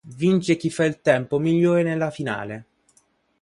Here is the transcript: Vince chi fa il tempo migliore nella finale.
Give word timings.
Vince 0.15 0.55
chi 0.57 0.71
fa 0.71 0.85
il 0.85 0.99
tempo 1.01 1.37
migliore 1.37 1.83
nella 1.83 2.09
finale. 2.09 2.65